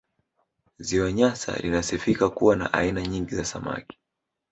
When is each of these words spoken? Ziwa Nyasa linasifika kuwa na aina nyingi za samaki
Ziwa 0.77 1.11
Nyasa 1.11 1.57
linasifika 1.59 2.29
kuwa 2.29 2.55
na 2.55 2.73
aina 2.73 3.01
nyingi 3.01 3.35
za 3.35 3.45
samaki 3.45 3.99